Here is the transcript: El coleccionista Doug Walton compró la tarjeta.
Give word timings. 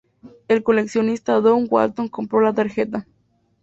El 0.47 0.63
coleccionista 0.63 1.33
Doug 1.41 1.67
Walton 1.71 2.07
compró 2.07 2.41
la 2.41 2.55
tarjeta. 2.55 3.05